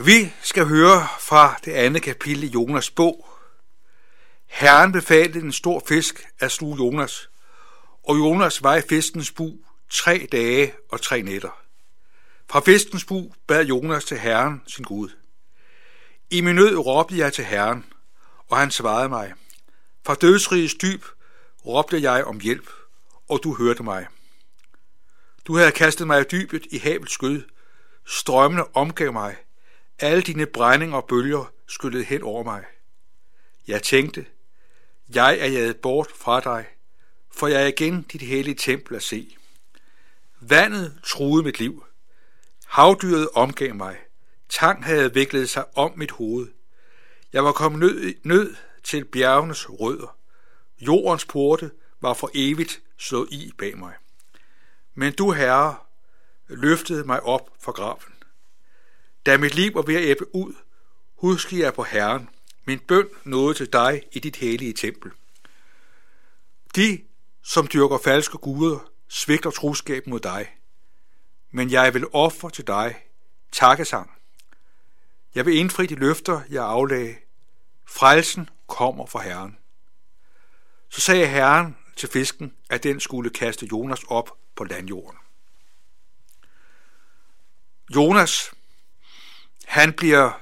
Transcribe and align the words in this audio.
Vi 0.00 0.32
skal 0.42 0.66
høre 0.66 1.08
fra 1.20 1.58
det 1.64 1.72
andet 1.72 2.02
kapitel 2.02 2.44
i 2.44 2.46
Jonas 2.46 2.90
bog. 2.90 3.28
Herren 4.46 4.92
befalede 4.92 5.40
en 5.40 5.52
stor 5.52 5.82
fisk 5.88 6.26
at 6.38 6.52
sluge 6.52 6.76
Jonas, 6.76 7.30
og 8.08 8.18
Jonas 8.18 8.62
var 8.62 8.76
i 8.76 8.82
fiskens 8.88 9.30
bu 9.30 9.52
tre 9.90 10.28
dage 10.32 10.74
og 10.88 11.02
tre 11.02 11.22
nætter. 11.22 11.62
Fra 12.50 12.60
fiskens 12.60 13.04
bu 13.04 13.32
bad 13.46 13.64
Jonas 13.64 14.04
til 14.04 14.18
Herren, 14.18 14.62
sin 14.66 14.84
Gud. 14.84 15.08
I 16.30 16.40
min 16.40 16.54
nød 16.54 16.76
råbte 16.76 17.18
jeg 17.18 17.32
til 17.32 17.44
Herren, 17.44 17.84
og 18.48 18.56
han 18.56 18.70
svarede 18.70 19.08
mig. 19.08 19.32
Fra 20.06 20.14
dødsrigets 20.14 20.74
dyb 20.74 21.04
råbte 21.66 22.02
jeg 22.02 22.24
om 22.24 22.40
hjælp, 22.40 22.70
og 23.28 23.40
du 23.44 23.54
hørte 23.54 23.82
mig. 23.82 24.06
Du 25.46 25.56
havde 25.56 25.72
kastet 25.72 26.06
mig 26.06 26.20
i 26.20 26.24
dybet 26.24 26.66
i 26.70 26.78
havets 26.78 27.12
skød. 27.12 27.42
Strømmene 28.06 28.76
omgav 28.76 29.12
mig. 29.12 29.36
Alle 29.98 30.22
dine 30.22 30.46
brændinger 30.46 30.96
og 30.96 31.06
bølger 31.06 31.52
skyllede 31.66 32.04
hen 32.04 32.22
over 32.22 32.42
mig. 32.42 32.64
Jeg 33.66 33.82
tænkte, 33.82 34.26
jeg 35.08 35.38
er 35.38 35.46
jaget 35.46 35.76
bort 35.76 36.10
fra 36.16 36.40
dig, 36.40 36.66
for 37.30 37.46
jeg 37.46 37.62
er 37.62 37.66
igen 37.66 38.02
dit 38.02 38.22
hellige 38.22 38.54
tempel 38.54 38.96
at 38.96 39.02
se. 39.02 39.36
Vandet 40.40 41.00
truede 41.04 41.42
mit 41.42 41.58
liv. 41.58 41.84
Havdyret 42.66 43.28
omgav 43.34 43.74
mig. 43.74 43.96
Tang 44.48 44.84
havde 44.84 45.14
viklet 45.14 45.50
sig 45.50 45.64
om 45.76 45.92
mit 45.96 46.10
hoved. 46.10 46.48
Jeg 47.32 47.44
var 47.44 47.52
kommet 47.52 47.80
nød, 47.80 48.14
nød 48.22 48.56
til 48.84 49.04
bjergenes 49.04 49.70
rødder. 49.70 50.16
Jordens 50.80 51.24
porte 51.24 51.70
var 52.00 52.14
for 52.14 52.30
evigt 52.34 52.82
slået 52.96 53.32
i 53.32 53.52
bag 53.58 53.78
mig. 53.78 53.94
Men 54.94 55.12
du, 55.12 55.30
Herre, 55.30 55.76
løftede 56.48 57.04
mig 57.04 57.22
op 57.22 57.50
fra 57.60 57.72
graven. 57.72 58.15
Da 59.26 59.36
mit 59.36 59.54
liv 59.54 59.74
var 59.74 59.82
ved 59.82 59.94
at 59.94 60.02
æbbe 60.02 60.34
ud, 60.34 60.54
huskede 61.14 61.60
jeg 61.60 61.74
på 61.74 61.82
Herren. 61.82 62.28
Min 62.64 62.78
bøn 62.78 63.08
nåede 63.24 63.54
til 63.54 63.72
dig 63.72 64.02
i 64.12 64.18
dit 64.18 64.36
hellige 64.36 64.72
tempel. 64.72 65.10
De, 66.76 67.02
som 67.42 67.66
dyrker 67.66 67.98
falske 67.98 68.38
guder, 68.38 68.90
svigter 69.08 69.50
troskab 69.50 70.06
mod 70.06 70.20
dig. 70.20 70.56
Men 71.50 71.70
jeg 71.70 71.94
vil 71.94 72.06
ofre 72.12 72.50
til 72.50 72.66
dig 72.66 73.02
takkesang. 73.52 74.12
Jeg 75.34 75.46
vil 75.46 75.56
indfri 75.56 75.86
de 75.86 75.94
løfter, 75.94 76.40
jeg 76.50 76.64
aflagde. 76.64 77.16
Frelsen 77.84 78.48
kommer 78.66 79.06
fra 79.06 79.22
Herren. 79.22 79.58
Så 80.88 81.00
sagde 81.00 81.26
Herren 81.26 81.76
til 81.96 82.08
fisken, 82.08 82.54
at 82.70 82.82
den 82.82 83.00
skulle 83.00 83.30
kaste 83.30 83.66
Jonas 83.72 84.04
op 84.08 84.38
på 84.56 84.64
landjorden. 84.64 85.18
Jonas, 87.94 88.50
han 89.66 89.92
bliver 89.92 90.40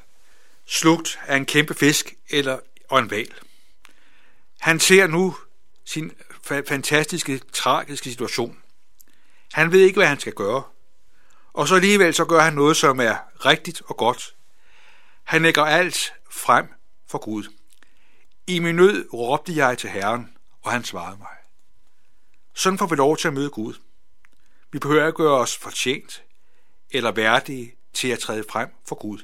slugt 0.66 1.18
af 1.26 1.36
en 1.36 1.46
kæmpe 1.46 1.74
fisk 1.74 2.14
eller 2.30 2.58
og 2.88 2.98
en 2.98 3.10
val. 3.10 3.34
Han 4.60 4.80
ser 4.80 5.06
nu 5.06 5.36
sin 5.84 6.12
fantastiske, 6.44 7.38
tragiske 7.52 8.10
situation. 8.10 8.58
Han 9.52 9.72
ved 9.72 9.80
ikke, 9.80 9.98
hvad 9.98 10.06
han 10.06 10.20
skal 10.20 10.32
gøre. 10.32 10.62
Og 11.52 11.68
så 11.68 11.74
alligevel 11.74 12.14
så 12.14 12.24
gør 12.24 12.40
han 12.40 12.52
noget, 12.52 12.76
som 12.76 13.00
er 13.00 13.16
rigtigt 13.46 13.82
og 13.86 13.96
godt. 13.96 14.34
Han 15.24 15.42
lægger 15.42 15.64
alt 15.64 16.14
frem 16.30 16.68
for 17.08 17.18
Gud. 17.18 17.44
I 18.46 18.58
min 18.58 18.74
nød 18.76 19.08
råbte 19.12 19.56
jeg 19.56 19.78
til 19.78 19.90
Herren, 19.90 20.36
og 20.62 20.72
han 20.72 20.84
svarede 20.84 21.18
mig. 21.18 21.36
Sådan 22.54 22.78
får 22.78 22.86
vi 22.86 22.96
lov 22.96 23.16
til 23.16 23.28
at 23.28 23.34
møde 23.34 23.50
Gud. 23.50 23.74
Vi 24.72 24.78
behøver 24.78 25.06
ikke 25.06 25.16
gøre 25.16 25.38
os 25.38 25.56
fortjent 25.56 26.24
eller 26.90 27.12
værdige 27.12 27.74
til 27.94 28.08
at 28.08 28.18
træde 28.18 28.44
frem 28.50 28.68
for 28.88 28.94
Gud. 28.94 29.18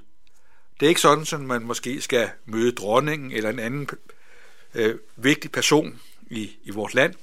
Det 0.80 0.86
er 0.86 0.88
ikke 0.88 1.00
sådan, 1.00 1.26
at 1.32 1.40
man 1.40 1.62
måske 1.62 2.00
skal 2.00 2.30
møde 2.44 2.72
dronningen 2.72 3.32
eller 3.32 3.50
en 3.50 3.58
anden 3.58 3.88
øh, 4.74 4.98
vigtig 5.16 5.52
person 5.52 6.00
i, 6.30 6.50
i 6.62 6.70
vores 6.70 6.94
land, 6.94 7.14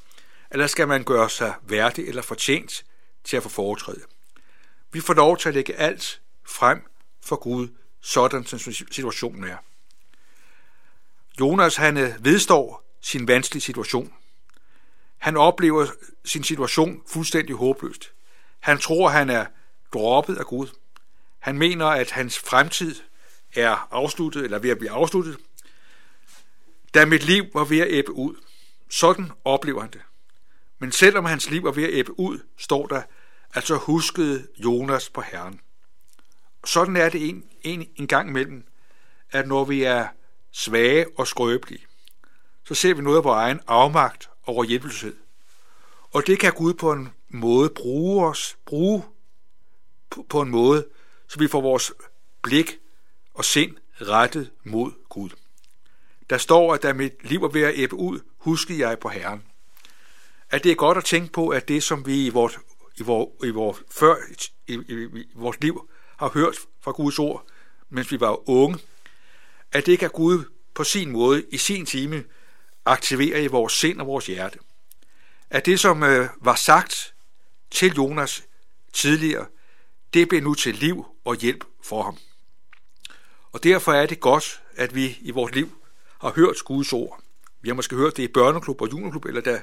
eller 0.52 0.68
skal 0.68 0.88
man 0.88 1.04
gøre 1.04 1.30
sig 1.30 1.54
værdig 1.62 2.08
eller 2.08 2.22
fortjent 2.22 2.86
til 3.24 3.38
at 3.38 3.44
få 3.44 3.50
foretræde. 3.50 4.02
Vi 4.92 5.00
får 5.00 5.14
lov 5.14 5.38
til 5.38 5.50
at 5.50 5.56
lægge 5.56 5.76
alt 5.76 6.22
frem 6.46 6.82
for 7.22 7.36
Gud, 7.36 7.68
sådan 8.02 8.46
som 8.46 8.60
situationen 8.92 9.44
er. 9.44 9.58
Jonas 11.40 11.76
han 11.76 11.98
øh, 11.98 12.26
vedstår 12.26 12.98
sin 13.02 13.28
vanskelige 13.28 13.62
situation. 13.62 14.14
Han 15.18 15.38
oplever 15.38 15.88
sin 16.26 16.44
situation 16.44 17.02
fuldstændig 17.08 17.56
håbløst. 17.56 18.14
Han 18.60 18.78
tror, 18.78 19.10
han 19.10 19.30
er 19.30 19.46
droppet 19.94 20.38
af 20.38 20.46
Gud. 20.46 20.68
Han 21.40 21.58
mener, 21.58 21.86
at 21.86 22.12
hans 22.12 22.40
fremtid 22.40 22.96
er 23.56 23.88
afsluttet, 23.92 24.44
eller 24.44 24.60
ved 24.60 24.70
at 24.70 24.78
blive 24.78 24.92
afsluttet, 24.92 25.38
da 26.94 27.06
mit 27.06 27.24
liv 27.24 27.46
var 27.54 27.64
ved 27.64 27.80
at 27.80 27.88
æbbe 27.90 28.12
ud. 28.12 28.36
Sådan 28.90 29.32
oplever 29.46 29.82
han 29.82 29.92
det. 29.92 30.02
Men 30.80 30.92
selvom 30.92 31.26
hans 31.26 31.50
liv 31.50 31.64
var 31.64 31.72
ved 31.72 31.84
at 31.84 31.94
æbbe 31.94 32.20
ud, 32.20 32.40
står 32.58 32.88
der, 32.88 33.02
at 33.54 33.68
så 33.68 33.76
huskede 33.76 34.48
Jonas 34.58 35.10
på 35.10 35.22
Herren. 35.22 35.60
Sådan 36.66 36.96
er 36.96 37.10
det 37.10 37.30
en, 37.30 37.44
en, 37.62 37.88
en 37.96 38.08
gang 38.08 38.30
imellem, 38.30 38.68
at 39.32 39.48
når 39.48 39.66
vi 39.66 39.84
er 39.84 40.08
svage 40.52 41.06
og 41.18 41.28
skrøbelige, 41.28 41.86
så 42.68 42.76
ser 42.76 42.94
vi 42.94 43.02
noget 43.02 43.18
af 43.18 43.24
vores 43.24 43.38
egen 43.38 43.60
afmagt 43.68 44.30
og 44.44 44.66
hjælpeløshed. 44.66 45.16
Og 46.12 46.28
det 46.28 46.40
kan 46.40 46.54
Gud 46.54 46.74
på 46.74 46.92
en 46.92 47.10
måde 47.30 47.70
bruge 47.70 48.28
os, 48.28 48.58
bruge 48.66 49.04
på 50.30 50.42
en 50.42 50.50
måde, 50.50 50.88
så 51.28 51.40
vi 51.40 51.48
får 51.48 51.62
vores 51.62 51.92
blik 52.42 52.80
og 53.34 53.46
sind 53.46 53.76
rettet 54.02 54.52
mod 54.64 54.92
Gud. 55.10 55.30
Der 56.30 56.38
står, 56.38 56.74
at 56.74 56.84
da 56.84 56.94
mit 56.94 57.30
liv 57.30 57.44
er 57.44 57.48
ved 57.48 57.62
at 57.62 57.74
æbbe 57.76 57.96
ud, 57.96 58.20
huskede 58.38 58.80
jeg 58.80 59.00
på 59.00 59.10
Herren. 59.10 59.44
At 60.50 60.64
det 60.64 60.72
er 60.72 60.76
godt 60.76 60.98
at 60.98 61.06
tænke 61.06 61.34
på, 61.34 61.50
at 61.50 61.68
det, 61.68 61.84
som 61.84 62.06
vi 62.06 62.26
i 62.26 62.30
vores, 62.30 62.60
i 62.98 63.04
vores, 63.04 63.30
i 63.44 63.50
vores, 63.50 63.78
før 63.92 64.16
i, 64.68 64.74
i, 64.74 65.20
i 65.20 65.30
vores 65.36 65.60
liv 65.62 65.90
har 66.18 66.30
hørt 66.30 66.56
fra 66.82 66.92
Guds 66.92 67.20
ord, 67.20 67.48
mens 67.90 68.12
vi 68.12 68.20
var 68.20 68.50
unge, 68.50 68.80
at 69.72 69.86
det 69.86 70.00
kan 70.00 70.10
Gud 70.10 70.44
på 70.76 70.84
sin 70.84 71.12
måde, 71.12 71.46
i 71.52 71.58
sin 71.58 71.86
time, 71.86 72.24
aktivere 72.86 73.44
i 73.44 73.48
vores 73.48 73.74
sind 73.74 74.02
og 74.02 74.08
vores 74.08 74.28
hjerte. 74.28 74.60
At 75.50 75.66
det, 75.66 75.80
som 75.80 76.04
øh, 76.04 76.30
var 76.42 76.56
sagt 76.56 77.14
til 77.72 77.94
Jonas 77.94 78.44
tidligere, 78.94 79.46
det 80.14 80.30
blev 80.30 80.42
nu 80.42 80.54
til 80.54 80.76
liv 80.76 81.06
og 81.28 81.36
hjælp 81.36 81.64
for 81.84 82.04
ham. 82.04 82.18
Og 83.52 83.64
derfor 83.64 83.94
er 83.94 84.06
det 84.06 84.20
godt, 84.20 84.62
at 84.76 84.96
vi 84.96 85.18
i 85.22 85.32
vores 85.32 85.56
liv 85.56 85.72
har 86.22 86.32
hørt 86.32 86.56
Guds 86.66 86.94
ord. 86.94 87.22
Vi 87.62 87.70
har 87.70 87.76
måske 87.76 87.96
hørt 87.96 88.18
det 88.18 88.24
i 88.24 88.28
børneklub 88.28 88.82
og 88.82 88.92
juniorklub, 88.92 89.26
eller 89.26 89.42
da, 89.42 89.62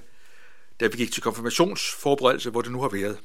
da 0.80 0.86
vi 0.86 0.97
gik 0.97 1.12
til 1.12 1.22
konfirmationsforberedelse, 1.22 2.50
hvor 2.50 2.62
det 2.62 2.72
nu 2.72 2.80
har 2.80 2.88
været. 2.88 3.19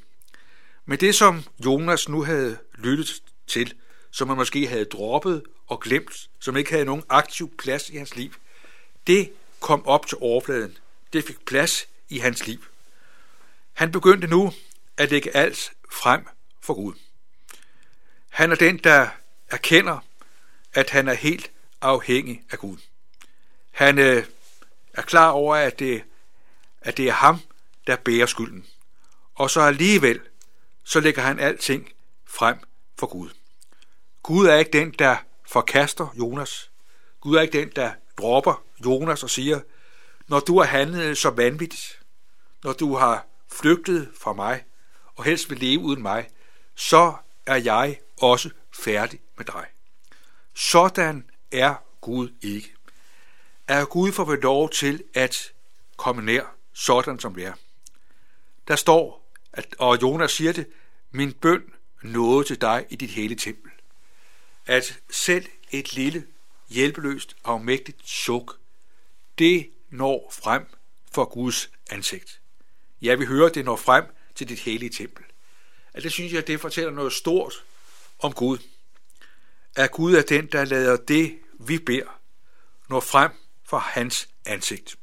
Men 0.86 1.00
det, 1.00 1.14
som 1.14 1.42
Jonas 1.64 2.08
nu 2.08 2.22
havde 2.22 2.58
lyttet 2.74 3.22
til, 3.46 3.74
som 4.10 4.28
han 4.28 4.36
måske 4.36 4.66
havde 4.66 4.84
droppet 4.84 5.42
og 5.66 5.80
glemt, 5.80 6.28
som 6.40 6.56
ikke 6.56 6.70
havde 6.70 6.84
nogen 6.84 7.04
aktiv 7.08 7.56
plads 7.56 7.90
i 7.90 7.96
hans 7.96 8.16
liv, 8.16 8.32
det 9.06 9.32
kom 9.60 9.86
op 9.86 10.06
til 10.06 10.18
overfladen. 10.20 10.78
Det 11.12 11.24
fik 11.24 11.44
plads 11.44 11.86
i 12.08 12.18
hans 12.18 12.46
liv. 12.46 12.64
Han 13.72 13.92
begyndte 13.92 14.26
nu 14.26 14.52
at 14.96 15.10
lægge 15.10 15.36
alt 15.36 15.72
frem 15.92 16.26
for 16.60 16.74
Gud. 16.74 16.94
Han 18.40 18.52
er 18.52 18.56
den, 18.56 18.78
der 18.78 19.08
erkender, 19.50 19.98
at 20.72 20.90
han 20.90 21.08
er 21.08 21.14
helt 21.14 21.50
afhængig 21.80 22.42
af 22.50 22.58
Gud. 22.58 22.76
Han 23.70 23.98
øh, 23.98 24.24
er 24.94 25.02
klar 25.02 25.30
over, 25.30 25.56
at 25.56 25.78
det, 25.78 26.02
at 26.80 26.96
det 26.96 27.08
er 27.08 27.12
ham, 27.12 27.40
der 27.86 27.96
bærer 27.96 28.26
skylden. 28.26 28.66
Og 29.34 29.50
så 29.50 29.60
alligevel, 29.60 30.20
så 30.84 31.00
lægger 31.00 31.22
han 31.22 31.38
alting 31.38 31.92
frem 32.26 32.56
for 32.98 33.06
Gud. 33.06 33.30
Gud 34.22 34.46
er 34.46 34.56
ikke 34.56 34.78
den, 34.78 34.90
der 34.98 35.16
forkaster 35.46 36.14
Jonas. 36.18 36.70
Gud 37.20 37.36
er 37.36 37.40
ikke 37.40 37.60
den, 37.60 37.68
der 37.76 37.92
dropper 38.18 38.64
Jonas 38.84 39.22
og 39.22 39.30
siger, 39.30 39.60
når 40.28 40.40
du 40.40 40.58
har 40.58 40.66
handlet 40.66 41.18
så 41.18 41.30
vanvittigt, 41.30 42.00
når 42.64 42.72
du 42.72 42.96
har 42.96 43.26
flygtet 43.52 44.10
fra 44.20 44.32
mig, 44.32 44.64
og 45.16 45.24
helst 45.24 45.50
vil 45.50 45.58
leve 45.58 45.80
uden 45.80 46.02
mig, 46.02 46.28
så 46.74 47.14
er 47.46 47.56
jeg 47.56 47.98
også 48.20 48.50
færdig 48.72 49.20
med 49.36 49.44
dig. 49.44 49.66
Sådan 50.54 51.30
er 51.52 51.74
Gud 52.00 52.32
ikke. 52.42 52.74
Er 53.68 53.84
Gud 53.84 54.12
får 54.12 54.24
ved 54.24 54.38
lov 54.38 54.70
til 54.70 55.04
at 55.14 55.52
komme 55.96 56.22
nær, 56.22 56.54
sådan 56.72 57.18
som 57.20 57.34
det 57.34 57.44
er. 57.44 57.52
Der 58.68 58.76
står, 58.76 59.32
at, 59.52 59.74
og 59.78 60.02
Jonas 60.02 60.32
siger 60.32 60.52
det, 60.52 60.66
min 61.10 61.32
bøn 61.32 61.72
nåede 62.02 62.44
til 62.44 62.60
dig 62.60 62.86
i 62.90 62.96
dit 62.96 63.10
hele 63.10 63.34
tempel. 63.34 63.70
At 64.66 65.00
selv 65.10 65.46
et 65.70 65.92
lille, 65.92 66.26
hjælpeløst, 66.68 67.36
afmægtigt 67.44 68.08
suk, 68.08 68.58
det 69.38 69.70
når 69.90 70.32
frem 70.42 70.66
for 71.12 71.24
Guds 71.24 71.70
ansigt. 71.90 72.40
Ja, 73.02 73.14
vi 73.14 73.24
hører, 73.24 73.48
det 73.48 73.64
når 73.64 73.76
frem 73.76 74.04
til 74.34 74.48
dit 74.48 74.58
hellige 74.58 74.90
tempel. 74.90 75.24
At 75.92 76.02
det 76.02 76.12
synes 76.12 76.32
jeg, 76.32 76.46
det 76.46 76.60
fortæller 76.60 76.92
noget 76.92 77.12
stort 77.12 77.64
om 78.22 78.32
Gud 78.32 78.58
at 79.76 79.90
Gud 79.90 80.14
er 80.14 80.22
den, 80.22 80.46
der 80.46 80.64
lader 80.64 80.96
det, 80.96 81.38
vi 81.58 81.78
beder, 81.78 82.20
nå 82.88 83.00
frem 83.00 83.30
for 83.64 83.78
hans 83.78 84.28
ansigt. 84.46 84.96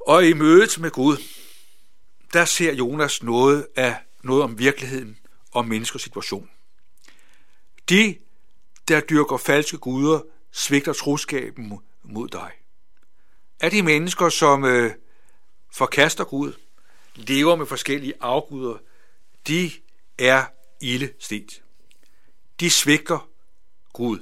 Og 0.00 0.26
i 0.26 0.32
mødet 0.32 0.78
med 0.78 0.90
Gud, 0.90 1.16
der 2.32 2.44
ser 2.44 2.72
Jonas 2.72 3.22
noget 3.22 3.66
af 3.76 3.96
noget 4.22 4.42
om 4.42 4.58
virkeligheden 4.58 5.18
og 5.50 5.68
menneskers 5.68 6.02
situation. 6.02 6.50
De, 7.88 8.18
der 8.88 9.00
dyrker 9.00 9.36
falske 9.36 9.78
guder, 9.78 10.20
svigter 10.52 10.92
troskaben 10.92 11.80
mod 12.02 12.28
dig. 12.28 12.52
Er 13.60 13.68
de 13.68 13.82
mennesker, 13.82 14.28
som 14.28 14.64
øh, 14.64 14.94
forkaster 15.72 16.24
Gud, 16.24 16.52
lever 17.14 17.56
med 17.56 17.66
forskellige 17.66 18.14
afguder, 18.20 18.78
de 19.48 19.70
er 20.18 20.44
ilde 20.80 21.12
stet. 21.18 21.62
De 22.60 22.70
svigter 22.70 23.28
Gud. 23.92 24.18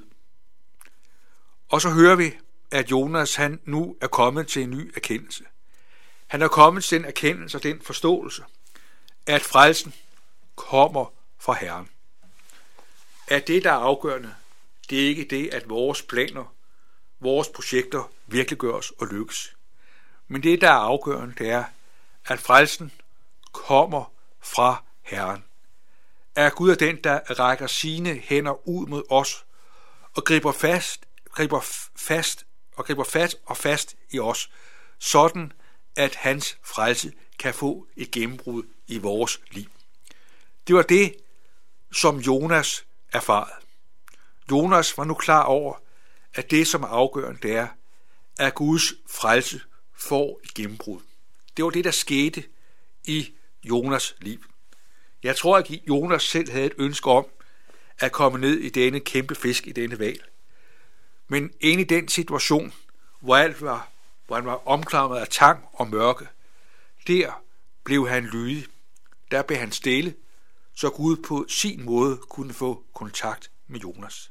Og 1.69 1.81
så 1.81 1.91
hører 1.91 2.17
vi, 2.17 2.33
at 2.71 2.91
Jonas 2.91 3.35
han 3.35 3.61
nu 3.65 3.97
er 4.01 4.07
kommet 4.07 4.49
til 4.49 4.63
en 4.63 4.71
ny 4.71 4.93
erkendelse. 4.97 5.45
Han 6.27 6.43
er 6.43 6.49
kommet 6.49 6.85
til 6.85 6.99
den 6.99 7.05
erkendelse 7.05 7.59
og 7.59 7.63
den 7.63 7.81
forståelse, 7.81 8.45
at 9.27 9.43
frelsen 9.43 9.95
kommer 10.55 11.13
fra 11.39 11.55
Herren. 11.55 11.89
At 13.29 13.47
det, 13.47 13.65
der 13.65 13.71
er 13.71 13.77
afgørende, 13.77 14.35
det 14.91 15.03
er 15.03 15.09
ikke 15.09 15.25
det, 15.25 15.49
at 15.49 15.69
vores 15.69 16.03
planer, 16.03 16.55
vores 17.21 17.49
projekter 17.49 18.11
virkelig 18.27 18.59
gøres 18.59 18.91
og 18.91 19.07
lykkes. 19.07 19.57
Men 20.29 20.43
det, 20.43 20.61
der 20.61 20.69
er 20.69 20.73
afgørende, 20.73 21.35
det 21.39 21.51
er, 21.51 21.65
at 22.25 22.41
frelsen 22.41 22.93
kommer 23.53 24.13
fra 24.41 24.85
Herren. 25.03 25.45
Er 26.37 26.51
Gud 26.51 26.71
er 26.71 26.75
den, 26.75 26.97
der 27.05 27.19
rækker 27.19 27.67
sine 27.67 28.15
hænder 28.15 28.69
ud 28.69 28.87
mod 28.87 29.03
os 29.11 29.45
og 30.15 30.25
griber 30.25 30.53
fast, 30.53 31.07
griber 31.31 31.61
fast 31.97 32.47
og 32.77 32.85
griber 32.85 33.05
fat 33.05 33.37
og 33.47 33.57
fast 33.57 33.97
i 34.11 34.19
os, 34.19 34.51
sådan 34.99 35.53
at 35.97 36.15
hans 36.15 36.59
frelse 36.63 37.13
kan 37.39 37.55
få 37.55 37.87
et 37.97 38.11
gennembrud 38.11 38.63
i 38.87 38.99
vores 38.99 39.41
liv. 39.51 39.71
Det 40.67 40.75
var 40.75 40.83
det, 40.83 41.17
som 41.93 42.17
Jonas 42.17 42.87
erfarede. 43.13 43.55
Jonas 44.51 44.99
var 44.99 45.05
nu 45.05 45.15
klar 45.15 45.43
over, 45.43 45.75
at 46.35 46.51
det, 46.51 46.67
som 46.67 46.83
er 46.83 46.89
afgørende, 46.89 47.41
det 47.43 47.57
er, 47.57 47.69
at 48.39 48.55
Guds 48.55 48.83
frelse 49.11 49.61
får 49.95 50.41
et 50.45 50.55
gennembrud. 50.55 51.01
Det 51.57 51.65
var 51.65 51.71
det, 51.71 51.85
der 51.85 51.91
skete 51.91 52.45
i 53.05 53.35
Jonas 53.65 54.15
liv. 54.21 54.45
Jeg 55.23 55.37
tror, 55.37 55.57
at 55.57 55.71
Jonas 55.89 56.23
selv 56.23 56.51
havde 56.51 56.67
et 56.67 56.75
ønske 56.79 57.11
om 57.11 57.27
at 57.99 58.13
komme 58.13 58.39
ned 58.39 58.59
i 58.59 58.69
denne 58.69 59.01
kæmpe 59.01 59.35
fisk, 59.35 59.67
i 59.67 59.73
denne 59.73 59.99
val. 59.99 60.21
Men 61.29 61.53
ind 61.61 61.81
i 61.81 61.85
den 61.85 62.09
situation, 62.09 62.73
hvor 63.21 63.37
alt 63.37 63.63
var, 63.63 63.89
hvor 64.27 64.37
han 64.37 64.47
var 64.47 64.69
omklamret 64.69 65.21
af 65.21 65.29
tang 65.29 65.65
og 65.73 65.89
mørke, 65.89 66.29
der 67.07 67.43
blev 67.85 68.09
han 68.09 68.25
lydig. 68.25 68.67
Der 69.31 69.43
blev 69.43 69.59
han 69.59 69.73
stille, 69.73 70.15
så 70.75 70.91
Gud 70.91 71.17
på 71.17 71.47
sin 71.49 71.85
måde 71.85 72.17
kunne 72.17 72.55
få 72.55 72.85
kontakt 72.95 73.51
med 73.67 73.81
Jonas. 73.81 74.31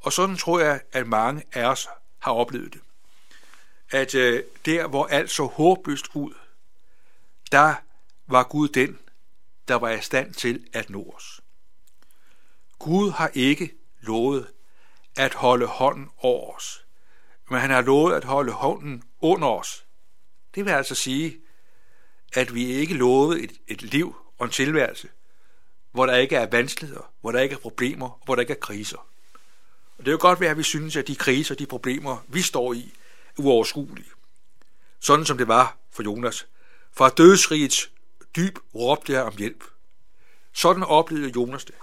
Og 0.00 0.12
sådan 0.12 0.36
tror 0.36 0.60
jeg, 0.60 0.80
at 0.92 1.06
mange 1.06 1.42
af 1.52 1.64
os 1.64 1.88
har 2.18 2.32
oplevet 2.32 2.72
det. 2.72 2.80
At 3.90 4.14
øh, 4.14 4.42
der, 4.66 4.86
hvor 4.86 5.06
alt 5.06 5.30
så 5.30 5.44
håbløst 5.44 6.06
ud, 6.14 6.34
der 7.52 7.74
var 8.26 8.42
Gud 8.42 8.68
den, 8.68 8.98
der 9.68 9.74
var 9.74 9.90
i 9.90 10.00
stand 10.00 10.34
til 10.34 10.66
at 10.72 10.90
nå 10.90 11.14
os. 11.16 11.40
Gud 12.78 13.10
har 13.10 13.30
ikke 13.34 13.74
lovet 14.00 14.46
at 15.16 15.34
holde 15.34 15.66
hånden 15.66 16.08
over 16.18 16.56
os, 16.56 16.84
men 17.50 17.60
han 17.60 17.70
har 17.70 17.82
lovet 17.82 18.14
at 18.14 18.24
holde 18.24 18.52
hånden 18.52 19.02
under 19.20 19.48
os. 19.48 19.84
Det 20.54 20.64
vil 20.64 20.70
altså 20.70 20.94
sige, 20.94 21.40
at 22.32 22.54
vi 22.54 22.64
ikke 22.64 22.94
lovet 22.94 23.44
et, 23.44 23.52
et 23.68 23.82
liv 23.82 24.16
og 24.38 24.44
en 24.44 24.52
tilværelse, 24.52 25.08
hvor 25.92 26.06
der 26.06 26.16
ikke 26.16 26.36
er 26.36 26.46
vanskeligheder, 26.46 27.12
hvor 27.20 27.32
der 27.32 27.40
ikke 27.40 27.54
er 27.54 27.58
problemer, 27.58 28.22
hvor 28.24 28.34
der 28.34 28.40
ikke 28.40 28.52
er 28.52 28.58
kriser. 28.58 29.08
Og 29.98 30.04
det 30.04 30.08
er 30.08 30.12
jo 30.12 30.18
godt 30.20 30.40
være, 30.40 30.50
at 30.50 30.58
vi 30.58 30.62
synes, 30.62 30.96
at 30.96 31.06
de 31.06 31.16
kriser, 31.16 31.54
de 31.54 31.66
problemer, 31.66 32.24
vi 32.28 32.42
står 32.42 32.72
i, 32.72 32.94
er 33.38 33.42
uoverskuelige. 33.42 34.10
Sådan 35.00 35.24
som 35.24 35.38
det 35.38 35.48
var 35.48 35.76
for 35.92 36.02
Jonas. 36.02 36.46
Fra 36.92 37.08
dødsrigets 37.08 37.90
dyb 38.38 38.58
råbte 38.74 39.12
jeg 39.12 39.22
om 39.22 39.36
hjælp. 39.36 39.64
Sådan 40.52 40.82
oplevede 40.82 41.32
Jonas 41.36 41.64
det. 41.64 41.74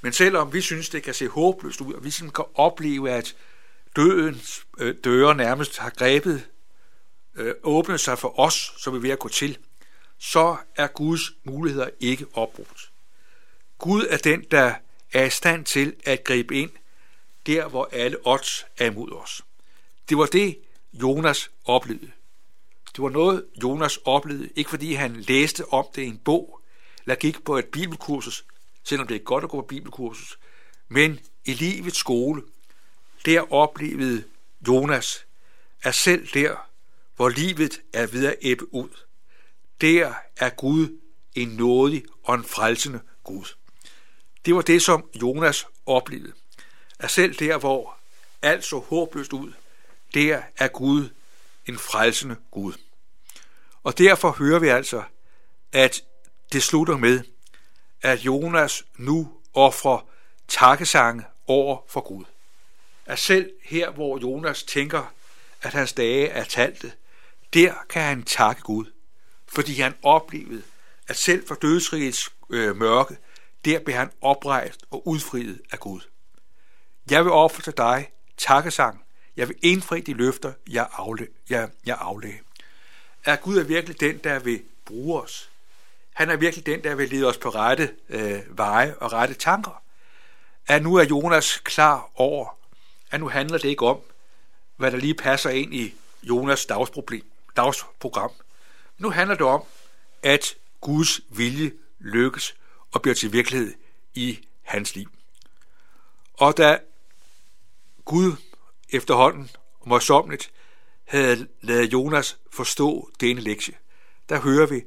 Men 0.00 0.12
selvom 0.12 0.52
vi 0.52 0.60
synes, 0.60 0.88
det 0.88 1.02
kan 1.02 1.14
se 1.14 1.28
håbløst 1.28 1.80
ud, 1.80 1.94
og 1.94 2.04
vi 2.04 2.10
sådan 2.10 2.30
kan 2.30 2.44
opleve, 2.54 3.10
at 3.10 3.36
dødens 3.96 4.66
øh, 4.78 4.94
døre 5.04 5.34
nærmest 5.34 5.78
har 5.78 5.90
grebet, 5.90 6.48
øh, 7.34 7.54
åbnet 7.62 8.00
sig 8.00 8.18
for 8.18 8.40
os, 8.40 8.72
så 8.78 8.90
vi 8.90 8.96
er 8.96 9.00
ved 9.00 9.10
at 9.10 9.18
gå 9.18 9.28
til, 9.28 9.58
så 10.18 10.56
er 10.76 10.86
Guds 10.86 11.20
muligheder 11.44 11.88
ikke 12.00 12.26
opbrugt. 12.32 12.90
Gud 13.78 14.06
er 14.10 14.16
den, 14.16 14.44
der 14.50 14.74
er 15.12 15.24
i 15.24 15.30
stand 15.30 15.64
til 15.64 15.96
at 16.04 16.24
gribe 16.24 16.56
ind 16.56 16.70
der, 17.46 17.68
hvor 17.68 17.88
alle 17.92 18.16
odds 18.24 18.66
er 18.78 18.86
imod 18.86 19.12
os. 19.12 19.42
Det 20.08 20.18
var 20.18 20.26
det, 20.26 20.58
Jonas 20.92 21.50
oplevede. 21.64 22.10
Det 22.96 23.02
var 23.02 23.08
noget, 23.08 23.46
Jonas 23.62 23.96
oplevede, 24.04 24.50
ikke 24.56 24.70
fordi 24.70 24.94
han 24.94 25.20
læste 25.20 25.72
om 25.72 25.86
det 25.94 26.02
i 26.02 26.06
en 26.06 26.18
bog, 26.18 26.60
eller 27.04 27.14
gik 27.14 27.44
på 27.44 27.58
et 27.58 27.66
bibelkursus, 27.66 28.44
selvom 28.84 29.06
det 29.06 29.14
er 29.14 29.18
godt 29.18 29.44
at 29.44 29.50
gå 29.50 29.60
på 29.60 29.66
bibelkursus, 29.66 30.38
men 30.88 31.20
i 31.44 31.52
livets 31.52 31.98
skole, 31.98 32.42
der 33.24 33.52
oplevede 33.52 34.24
Jonas, 34.68 35.26
at 35.82 35.94
selv 35.94 36.28
der, 36.34 36.68
hvor 37.16 37.28
livet 37.28 37.80
er 37.92 38.06
ved 38.06 38.26
at 38.26 38.36
æbbe 38.42 38.74
ud, 38.74 38.88
der 39.80 40.14
er 40.36 40.50
Gud 40.50 40.98
en 41.34 41.48
nådig 41.48 42.04
og 42.22 42.34
en 42.34 42.44
frelsende 42.44 43.00
Gud. 43.24 43.54
Det 44.44 44.54
var 44.54 44.62
det, 44.62 44.82
som 44.82 45.10
Jonas 45.22 45.66
oplevede. 45.86 46.32
At 46.98 47.10
selv 47.10 47.34
der, 47.34 47.58
hvor 47.58 47.96
alt 48.42 48.64
så 48.64 48.78
håbløst 48.78 49.32
ud, 49.32 49.52
der 50.14 50.42
er 50.56 50.68
Gud 50.68 51.08
en 51.66 51.78
frelsende 51.78 52.36
Gud. 52.50 52.72
Og 53.84 53.98
derfor 53.98 54.30
hører 54.30 54.58
vi 54.58 54.68
altså, 54.68 55.02
at 55.72 56.02
det 56.52 56.62
slutter 56.62 56.96
med, 56.96 57.20
at 58.02 58.18
Jonas 58.18 58.84
nu 58.96 59.32
offrer 59.54 60.08
takkesange 60.48 61.24
over 61.46 61.78
for 61.88 62.00
Gud. 62.00 62.24
At 63.06 63.18
selv 63.18 63.50
her, 63.62 63.90
hvor 63.90 64.18
Jonas 64.18 64.62
tænker, 64.62 65.12
at 65.62 65.72
hans 65.72 65.92
dage 65.92 66.28
er 66.28 66.44
talte, 66.44 66.92
der 67.54 67.74
kan 67.88 68.02
han 68.02 68.22
takke 68.22 68.62
Gud, 68.62 68.84
fordi 69.46 69.80
han 69.80 69.94
oplevede, 70.02 70.62
at 71.08 71.16
selv 71.16 71.46
for 71.46 71.54
dødsrigets 71.54 72.30
øh, 72.50 72.76
mørke, 72.76 73.16
der 73.64 73.80
blev 73.80 73.96
han 73.96 74.10
oprejst 74.20 74.84
og 74.90 75.08
udfriet 75.08 75.60
af 75.72 75.80
Gud. 75.80 76.00
Jeg 77.10 77.24
vil 77.24 77.32
ofre 77.32 77.62
til 77.62 77.76
dig 77.76 78.10
takkesang. 78.36 79.04
Jeg 79.36 79.48
vil 79.48 79.56
indfri 79.62 80.00
de 80.00 80.12
løfter, 80.12 80.52
jeg, 80.70 80.88
afle, 80.92 81.26
jeg, 81.50 81.70
jeg 81.86 81.96
aflagde. 82.00 82.38
Er 83.24 83.36
Gud 83.36 83.58
er 83.58 83.64
virkelig 83.64 84.00
den, 84.00 84.18
der 84.18 84.38
vil 84.38 84.62
bruge 84.84 85.22
os. 85.22 85.50
Han 86.12 86.30
er 86.30 86.36
virkelig 86.36 86.66
den, 86.66 86.84
der 86.84 86.94
vil 86.94 87.08
lede 87.08 87.26
os 87.26 87.36
på 87.36 87.48
rette 87.48 87.94
øh, 88.08 88.58
veje 88.58 88.94
og 88.94 89.12
rette 89.12 89.34
tanker. 89.34 89.82
At 90.66 90.82
nu 90.82 90.94
er 90.94 91.04
Jonas 91.04 91.58
klar 91.64 92.10
over, 92.14 92.56
at 93.10 93.20
nu 93.20 93.28
handler 93.28 93.58
det 93.58 93.68
ikke 93.68 93.86
om, 93.86 94.00
hvad 94.76 94.90
der 94.90 94.96
lige 94.96 95.14
passer 95.14 95.50
ind 95.50 95.74
i 95.74 95.94
Jonas 96.22 96.66
dagsproblem, 96.66 97.30
dagsprogram. 97.56 98.30
Nu 98.98 99.10
handler 99.10 99.34
det 99.36 99.46
om, 99.46 99.64
at 100.22 100.54
Guds 100.80 101.20
vilje 101.28 101.72
lykkes 101.98 102.54
og 102.92 103.02
bliver 103.02 103.14
til 103.14 103.32
virkelighed 103.32 103.74
i 104.14 104.48
hans 104.62 104.94
liv. 104.94 105.10
Og 106.34 106.56
da 106.56 106.78
Gud 108.04 108.36
efterhånden 108.90 109.50
morsomligt 109.84 110.50
havde 111.04 111.48
lavet 111.60 111.92
Jonas 111.92 112.38
forstå 112.52 113.10
denne 113.20 113.40
lektie, 113.40 113.74
der 114.28 114.40
hører 114.40 114.66
vi, 114.66 114.82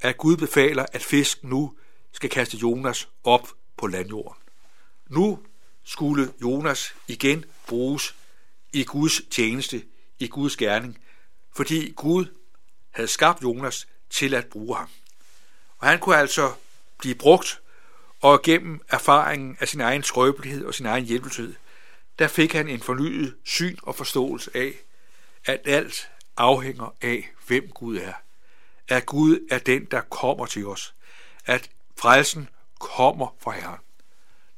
at 0.00 0.16
Gud 0.16 0.36
befaler, 0.36 0.86
at 0.92 1.02
fisk 1.02 1.44
nu 1.44 1.76
skal 2.12 2.30
kaste 2.30 2.56
Jonas 2.56 3.08
op 3.24 3.48
på 3.76 3.86
landjorden. 3.86 4.42
Nu 5.06 5.38
skulle 5.84 6.32
Jonas 6.42 6.94
igen 7.08 7.44
bruges 7.66 8.14
i 8.72 8.84
Guds 8.84 9.20
tjeneste, 9.30 9.84
i 10.18 10.28
Guds 10.28 10.56
gerning, 10.56 10.98
fordi 11.56 11.92
Gud 11.96 12.26
havde 12.90 13.08
skabt 13.08 13.42
Jonas 13.42 13.88
til 14.10 14.34
at 14.34 14.46
bruge 14.46 14.76
ham. 14.76 14.88
Og 15.78 15.88
han 15.88 15.98
kunne 15.98 16.16
altså 16.16 16.52
blive 16.98 17.14
brugt, 17.14 17.62
og 18.20 18.42
gennem 18.42 18.80
erfaringen 18.88 19.56
af 19.60 19.68
sin 19.68 19.80
egen 19.80 20.02
skrøbelighed 20.02 20.64
og 20.64 20.74
sin 20.74 20.86
egen 20.86 21.04
hjælpeløshed, 21.04 21.54
der 22.18 22.28
fik 22.28 22.52
han 22.52 22.68
en 22.68 22.80
fornyet 22.80 23.36
syn 23.44 23.76
og 23.82 23.96
forståelse 23.96 24.50
af, 24.54 24.74
at 25.44 25.60
alt 25.64 26.10
afhænger 26.36 26.94
af, 27.02 27.30
hvem 27.46 27.68
Gud 27.68 27.96
er. 27.96 28.12
At 28.88 29.06
Gud 29.06 29.46
er 29.50 29.58
den, 29.58 29.84
der 29.84 30.00
kommer 30.00 30.46
til 30.46 30.66
os. 30.66 30.94
At 31.46 31.70
frelsen 31.98 32.48
kommer 32.78 33.36
fra 33.40 33.50
Herren. 33.50 33.78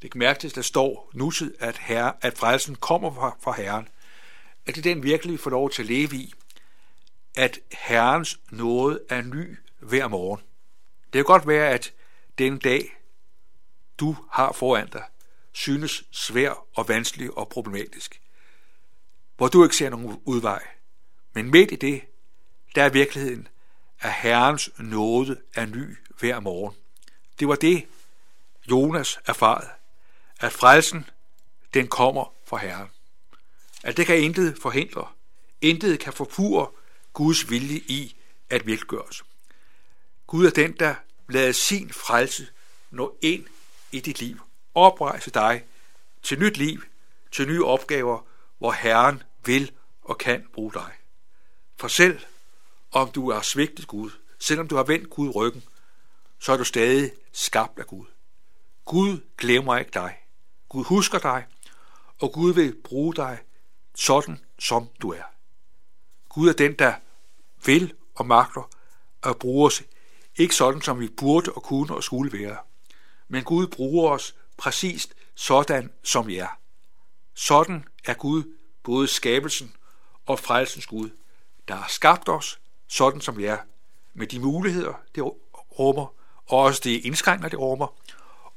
Det 0.02 0.10
kan 0.10 0.18
mærkes, 0.18 0.44
at 0.44 0.54
der 0.54 0.62
står 0.62 1.10
nutid, 1.14 1.54
at, 1.60 1.78
herre, 1.78 2.12
at 2.20 2.38
frelsen 2.38 2.74
kommer 2.74 3.14
fra, 3.14 3.36
fra 3.40 3.52
Herren. 3.52 3.88
At 4.66 4.74
det 4.74 4.86
er 4.86 4.94
den 4.94 5.02
virkelig 5.02 5.40
får 5.40 5.50
lov 5.50 5.70
til 5.70 5.82
at 5.82 5.88
leve 5.88 6.16
i, 6.16 6.34
at 7.36 7.58
Herrens 7.72 8.40
nåde 8.50 9.00
er 9.08 9.22
ny 9.22 9.58
hver 9.78 10.08
morgen. 10.08 10.40
Det 11.04 11.12
kan 11.12 11.24
godt 11.24 11.46
være, 11.46 11.70
at 11.70 11.92
den 12.38 12.58
dag, 12.58 12.96
du 13.98 14.16
har 14.30 14.52
foran 14.52 14.88
dig, 14.88 15.04
synes 15.52 16.04
svær 16.10 16.66
og 16.74 16.88
vanskelig 16.88 17.38
og 17.38 17.48
problematisk. 17.48 18.20
Hvor 19.36 19.48
du 19.48 19.64
ikke 19.64 19.76
ser 19.76 19.90
nogen 19.90 20.20
udvej. 20.24 20.62
Men 21.32 21.50
midt 21.50 21.72
i 21.72 21.76
det, 21.76 22.02
der 22.74 22.82
er 22.82 22.88
virkeligheden, 22.88 23.48
at 24.00 24.12
Herrens 24.12 24.70
nåde 24.78 25.40
er 25.54 25.66
ny 25.66 25.96
hver 26.18 26.40
morgen. 26.40 26.76
Det 27.40 27.48
var 27.48 27.54
det, 27.54 27.86
Jonas 28.70 29.18
erfarede, 29.26 29.70
at 30.40 30.52
frelsen, 30.52 31.10
den 31.74 31.88
kommer 31.88 32.32
fra 32.46 32.56
Herren. 32.56 32.88
At 33.82 33.96
det 33.96 34.06
kan 34.06 34.18
intet 34.18 34.58
forhindre, 34.62 35.08
intet 35.60 36.00
kan 36.00 36.12
forpure 36.12 36.68
Guds 37.12 37.50
vilje 37.50 37.76
i 37.76 38.16
at 38.50 38.66
virkeliggøres. 38.66 39.24
Gud 40.26 40.46
er 40.46 40.50
den, 40.50 40.72
der 40.72 40.94
lader 41.28 41.52
sin 41.52 41.92
frelse 41.92 42.48
nå 42.90 43.18
ind 43.22 43.46
i 43.92 44.00
dit 44.00 44.20
liv, 44.20 44.40
oprejse 44.74 45.30
dig 45.30 45.64
til 46.22 46.38
nyt 46.38 46.56
liv, 46.56 46.82
til 47.32 47.48
nye 47.48 47.64
opgaver, 47.64 48.20
hvor 48.58 48.72
Herren 48.72 49.22
vil 49.44 49.72
og 50.02 50.18
kan 50.18 50.46
bruge 50.52 50.72
dig. 50.72 50.92
For 51.76 51.88
selv 51.88 52.20
om 52.92 53.10
du 53.10 53.28
er 53.28 53.40
svigtet 53.40 53.86
Gud, 53.86 54.10
selvom 54.38 54.68
du 54.68 54.76
har 54.76 54.82
vendt 54.82 55.10
Gud 55.10 55.34
ryggen, 55.34 55.64
så 56.38 56.52
er 56.52 56.56
du 56.56 56.64
stadig 56.64 57.12
skabt 57.32 57.78
af 57.78 57.86
Gud. 57.86 58.06
Gud 58.84 59.20
glemmer 59.38 59.78
ikke 59.78 59.90
dig. 59.94 60.16
Gud 60.68 60.84
husker 60.84 61.18
dig, 61.18 61.46
og 62.18 62.32
Gud 62.32 62.54
vil 62.54 62.76
bruge 62.84 63.14
dig 63.14 63.38
sådan, 63.94 64.44
som 64.58 64.88
du 65.02 65.12
er. 65.12 65.22
Gud 66.28 66.48
er 66.48 66.52
den, 66.52 66.72
der 66.72 66.94
vil 67.64 67.94
og 68.14 68.26
magter 68.26 68.70
at 69.22 69.38
bruge 69.38 69.66
os, 69.66 69.82
ikke 70.36 70.54
sådan, 70.54 70.82
som 70.82 71.00
vi 71.00 71.08
burde 71.08 71.52
og 71.52 71.62
kunne 71.62 71.94
og 71.94 72.04
skulle 72.04 72.38
være. 72.38 72.58
Men 73.28 73.44
Gud 73.44 73.66
bruger 73.66 74.10
os 74.10 74.34
præcist 74.56 75.14
sådan, 75.34 75.92
som 76.02 76.26
vi 76.26 76.36
er. 76.36 76.58
Sådan 77.34 77.84
er 78.04 78.14
Gud 78.14 78.42
både 78.82 79.08
skabelsen 79.08 79.72
og 80.26 80.38
frelsens 80.38 80.86
Gud, 80.86 81.10
der 81.68 81.74
har 81.74 81.88
skabt 81.88 82.28
os, 82.28 82.58
sådan 82.88 83.20
som 83.20 83.38
vi 83.38 83.44
er, 83.44 83.58
med 84.14 84.26
de 84.26 84.40
muligheder, 84.40 84.94
det 85.14 85.22
rummer, 85.78 86.06
og 86.46 86.58
også 86.58 86.80
det 86.84 87.04
indskrænkninger, 87.04 87.48
det 87.48 87.58
rummer, 87.58 87.86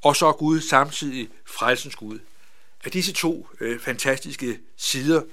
og 0.02 0.16
så 0.16 0.28
er 0.28 0.32
Gud 0.32 0.62
samtidig 0.62 1.30
frelsens 1.46 1.96
Gud. 1.96 2.20
At 2.84 2.94
disse 2.94 3.14
to 3.14 3.50
øh, 3.60 3.80
fantastiske 3.80 4.60
sider, 4.78 5.24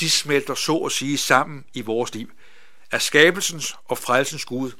de 0.00 0.10
smelter 0.10 0.54
så 0.54 0.76
at 0.76 0.92
sige 0.92 1.18
sammen 1.18 1.64
i 1.74 1.80
vores 1.80 2.14
liv. 2.14 2.30
At 2.90 3.02
skabelsens 3.02 3.76
og 3.84 3.98
frelsens 3.98 4.44
Gud 4.44 4.72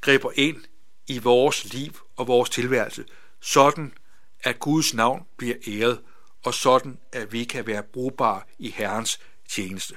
griber 0.00 0.30
ind 0.34 0.64
i 1.06 1.18
vores 1.18 1.64
liv 1.72 1.92
og 2.16 2.26
vores 2.26 2.50
tilværelse, 2.50 3.04
sådan 3.40 3.94
at 4.42 4.58
Guds 4.58 4.94
navn 4.94 5.26
bliver 5.36 5.56
æret, 5.68 6.00
og 6.42 6.54
sådan 6.54 6.98
at 7.12 7.32
vi 7.32 7.44
kan 7.44 7.66
være 7.66 7.82
brugbare 7.82 8.42
i 8.58 8.70
Herrens 8.70 9.20
tjeneste. 9.48 9.96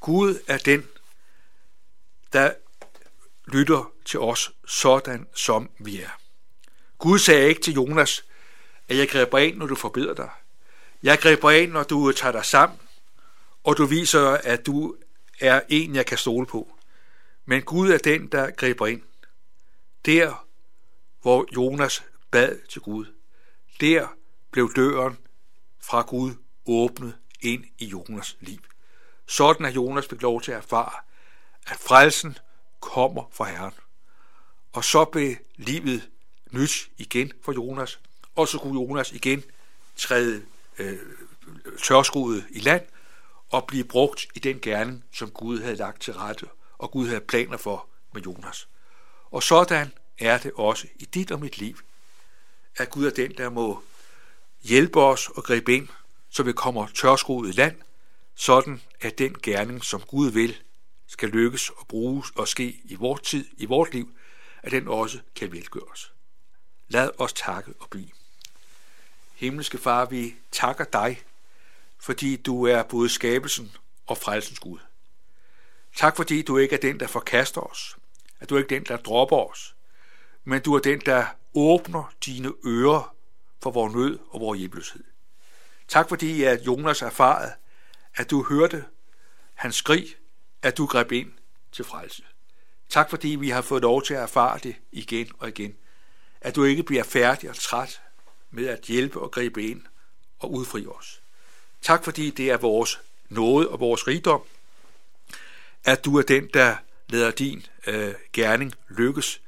Gud 0.00 0.38
er 0.46 0.58
den, 0.58 0.88
der 2.32 2.52
lytter 3.46 3.92
til 4.04 4.20
os 4.20 4.52
sådan, 4.66 5.26
som 5.34 5.70
vi 5.78 6.00
er. 6.00 6.20
Gud 6.98 7.18
sagde 7.18 7.48
ikke 7.48 7.60
til 7.60 7.74
Jonas, 7.74 8.24
at 8.88 8.96
jeg 8.96 9.08
griber 9.08 9.38
ind, 9.38 9.56
når 9.56 9.66
du 9.66 9.74
forbedrer 9.74 10.14
dig. 10.14 10.30
Jeg 11.02 11.18
griber 11.18 11.50
ind, 11.50 11.72
når 11.72 11.82
du 11.82 12.12
tager 12.12 12.32
dig 12.32 12.44
sammen, 12.44 12.78
og 13.64 13.76
du 13.76 13.84
viser, 13.84 14.28
at 14.28 14.66
du 14.66 14.96
er 15.40 15.60
en, 15.68 15.94
jeg 15.94 16.06
kan 16.06 16.18
stole 16.18 16.46
på. 16.46 16.78
Men 17.44 17.62
Gud 17.62 17.90
er 17.90 17.98
den, 17.98 18.26
der 18.26 18.50
griber 18.50 18.86
ind. 18.86 19.02
Der, 20.06 20.46
hvor 21.22 21.46
Jonas 21.56 22.04
bad 22.30 22.58
til 22.68 22.80
Gud, 22.80 23.06
der 23.80 24.08
blev 24.50 24.72
døren 24.76 25.18
fra 25.82 26.02
Gud 26.02 26.34
åbnet 26.66 27.16
ind 27.40 27.64
i 27.78 27.84
Jonas 27.84 28.36
liv. 28.40 28.58
Sådan 29.26 29.66
er 29.66 29.70
Jonas 29.70 30.06
fik 30.06 30.22
lov 30.22 30.42
til 30.42 30.52
at 30.52 30.58
erfare, 30.58 30.92
at 31.66 31.76
frelsen 31.76 32.38
kommer 32.80 33.24
fra 33.32 33.44
Herren. 33.44 33.72
Og 34.72 34.84
så 34.84 35.04
blev 35.04 35.36
livet 35.56 36.10
nyt 36.50 36.90
igen 36.98 37.32
for 37.42 37.52
Jonas, 37.52 38.00
og 38.34 38.48
så 38.48 38.58
kunne 38.58 38.80
Jonas 38.80 39.12
igen 39.12 39.42
træde 39.96 40.42
øh, 40.78 40.98
tørskruet 41.82 42.46
i 42.50 42.60
land 42.60 42.86
og 43.48 43.66
blive 43.66 43.84
brugt 43.84 44.26
i 44.34 44.38
den 44.38 44.60
gerning, 44.60 45.04
som 45.12 45.30
Gud 45.30 45.60
havde 45.60 45.76
lagt 45.76 46.02
til 46.02 46.14
rette, 46.14 46.46
og 46.78 46.90
Gud 46.90 47.08
havde 47.08 47.20
planer 47.20 47.56
for 47.56 47.88
med 48.12 48.22
Jonas. 48.22 48.68
Og 49.30 49.42
sådan 49.42 49.92
er 50.18 50.38
det 50.38 50.52
også 50.54 50.86
i 50.96 51.04
dit 51.04 51.30
og 51.30 51.40
mit 51.40 51.58
liv, 51.58 51.78
at 52.76 52.90
Gud 52.90 53.06
er 53.06 53.10
den, 53.10 53.36
der 53.38 53.50
må 53.50 53.82
hjælpe 54.62 55.00
os 55.00 55.28
og 55.28 55.44
gribe 55.44 55.74
ind, 55.74 55.88
så 56.30 56.42
vi 56.42 56.52
kommer 56.52 56.86
tørskoet 56.94 57.48
i 57.48 57.52
land, 57.52 57.76
sådan 58.34 58.82
at 59.00 59.18
den 59.18 59.36
gerning, 59.42 59.84
som 59.84 60.00
Gud 60.00 60.30
vil, 60.30 60.56
skal 61.06 61.28
lykkes 61.28 61.70
og 61.70 61.86
bruges 61.86 62.30
og 62.36 62.48
ske 62.48 62.80
i 62.84 62.94
vores 62.94 63.20
tid, 63.20 63.46
i 63.56 63.66
vores 63.66 63.92
liv, 63.92 64.14
at 64.62 64.72
den 64.72 64.88
også 64.88 65.18
kan 65.36 65.52
velgøres. 65.52 66.12
Lad 66.88 67.10
os 67.18 67.32
takke 67.32 67.74
og 67.80 67.90
blive. 67.90 68.10
Himmelske 69.34 69.78
Far, 69.78 70.04
vi 70.04 70.34
takker 70.52 70.84
dig, 70.84 71.22
fordi 71.98 72.36
du 72.36 72.66
er 72.66 72.82
både 72.82 73.08
skabelsen 73.08 73.76
og 74.06 74.18
frelsens 74.18 74.58
Gud. 74.58 74.78
Tak 75.96 76.16
fordi 76.16 76.42
du 76.42 76.58
ikke 76.58 76.76
er 76.76 76.80
den, 76.80 77.00
der 77.00 77.06
forkaster 77.06 77.60
os, 77.60 77.96
at 78.40 78.50
du 78.50 78.56
ikke 78.56 78.74
er 78.74 78.78
den, 78.78 78.86
der 78.88 78.96
dropper 78.96 79.50
os, 79.50 79.76
men 80.44 80.62
du 80.62 80.74
er 80.74 80.78
den, 80.78 81.00
der 81.00 81.26
åbner 81.54 82.12
dine 82.26 82.52
ører 82.66 83.11
for 83.62 83.70
vores 83.70 83.94
nød 83.94 84.18
og 84.30 84.40
vores 84.40 84.58
hjælpeløshed. 84.58 85.04
Tak 85.88 86.08
fordi, 86.08 86.42
at 86.42 86.66
Jonas 86.66 87.02
erfarede, 87.02 87.52
at 88.14 88.30
du 88.30 88.42
hørte 88.42 88.84
hans 89.54 89.76
skrig, 89.76 90.16
at 90.62 90.78
du 90.78 90.86
greb 90.86 91.12
ind 91.12 91.32
til 91.72 91.84
frelse. 91.84 92.22
Tak 92.88 93.10
fordi 93.10 93.28
vi 93.28 93.50
har 93.50 93.62
fået 93.62 93.82
lov 93.82 94.02
til 94.02 94.14
at 94.14 94.22
erfare 94.22 94.58
det 94.62 94.76
igen 94.92 95.28
og 95.38 95.48
igen. 95.48 95.76
At 96.40 96.56
du 96.56 96.64
ikke 96.64 96.82
bliver 96.82 97.02
færdig 97.02 97.50
og 97.50 97.56
træt 97.56 98.02
med 98.50 98.66
at 98.66 98.80
hjælpe 98.80 99.20
og 99.20 99.30
gribe 99.30 99.62
ind 99.62 99.82
og 100.38 100.52
udfri 100.52 100.86
os. 100.86 101.20
Tak 101.82 102.04
fordi 102.04 102.30
det 102.30 102.50
er 102.50 102.56
vores 102.56 103.00
nåde 103.28 103.68
og 103.68 103.80
vores 103.80 104.08
rigdom, 104.08 104.42
at 105.84 106.04
du 106.04 106.18
er 106.18 106.22
den, 106.22 106.48
der 106.54 106.76
lader 107.08 107.30
din 107.30 107.66
øh, 107.86 108.14
gerning 108.32 108.74
lykkes 108.88 109.40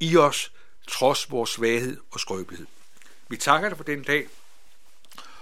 i 0.00 0.16
os, 0.16 0.52
trods 0.88 1.30
vores 1.30 1.50
svaghed 1.50 2.00
og 2.10 2.20
skrøbelighed. 2.20 2.66
Vi 3.28 3.36
takker 3.36 3.68
dig 3.68 3.76
for 3.76 3.84
den 3.84 4.02
dag, 4.02 4.28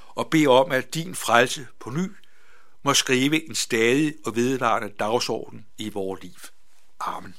og 0.09 0.31
beder 0.31 0.49
om, 0.49 0.73
at 0.73 0.95
din 0.95 1.15
frelse 1.15 1.67
på 1.81 1.91
ny 1.91 2.13
må 2.83 2.95
skrive 2.95 3.49
en 3.49 3.55
stadig 3.55 4.15
og 4.27 4.37
vedvarende 4.37 4.89
dagsorden 4.89 5.67
i 5.79 5.89
vores 5.89 6.23
liv. 6.23 6.35
Amen. 7.01 7.35